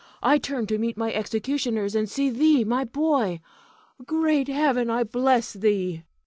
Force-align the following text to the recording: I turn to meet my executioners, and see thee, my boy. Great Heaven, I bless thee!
I 0.23 0.39
turn 0.39 0.65
to 0.65 0.79
meet 0.79 0.97
my 0.97 1.13
executioners, 1.13 1.93
and 1.93 2.09
see 2.09 2.31
thee, 2.31 2.63
my 2.63 2.85
boy. 2.85 3.39
Great 4.03 4.47
Heaven, 4.47 4.89
I 4.89 5.03
bless 5.03 5.53
thee! 5.53 6.01